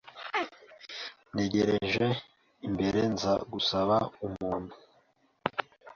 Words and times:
ntegereje 1.33 2.05
imbere 2.67 3.01
nza 3.13 3.33
gusaba 3.51 3.95
umuntu 4.27 4.73